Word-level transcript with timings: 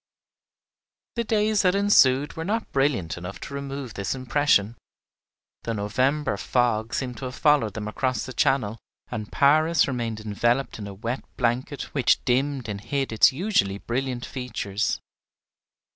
The 1.15 1.23
days 1.23 1.61
that 1.61 1.75
ensued 1.75 2.35
were 2.35 2.43
not 2.43 2.71
brilliant 2.71 3.19
enough 3.19 3.39
to 3.41 3.53
remove 3.53 3.93
this 3.93 4.15
impression. 4.15 4.75
The 5.61 5.75
November 5.75 6.37
fogs 6.37 6.97
seemed 6.97 7.17
to 7.17 7.25
have 7.25 7.35
followed 7.35 7.75
them 7.75 7.87
across 7.87 8.25
the 8.25 8.33
Channel, 8.33 8.79
and 9.11 9.31
Paris 9.31 9.87
remained 9.87 10.19
enveloped 10.19 10.79
in 10.79 10.87
a 10.87 10.93
wet 10.95 11.23
blanket 11.37 11.93
which 11.93 12.25
dimmed 12.25 12.67
and 12.67 12.81
hid 12.81 13.11
its 13.11 13.31
usually 13.31 13.77
brilliant 13.77 14.25
features. 14.25 14.99